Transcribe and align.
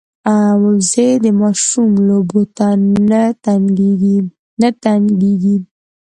وزې 0.61 1.09
د 1.23 1.25
ماشوم 1.39 1.89
لوبو 2.07 2.41
ته 2.57 2.67
نه 3.09 4.73
تنګېږي 5.03 5.57